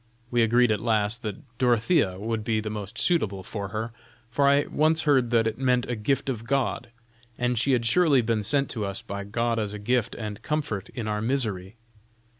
We 0.31 0.41
agreed 0.41 0.71
at 0.71 0.79
last 0.79 1.21
that 1.21 1.47
Dorothea 1.59 2.17
would 2.17 2.43
be 2.43 2.59
the 2.59 2.71
most 2.71 2.97
suitable 2.97 3.43
for 3.43 3.67
her, 3.67 3.91
for 4.31 4.47
I 4.47 4.65
once 4.65 5.03
heard 5.03 5.29
that 5.29 5.45
it 5.45 5.59
meant 5.59 5.85
a 5.85 5.95
gift 5.95 6.27
of 6.27 6.43
God, 6.47 6.89
and 7.37 7.55
she 7.55 7.73
had 7.73 7.85
surely 7.85 8.23
been 8.23 8.41
sent 8.41 8.67
to 8.71 8.83
us 8.83 9.03
by 9.03 9.23
God 9.23 9.59
as 9.59 9.73
a 9.73 9.77
gift 9.77 10.15
and 10.15 10.41
comfort 10.41 10.89
in 10.95 11.07
our 11.07 11.21
misery. 11.21 11.75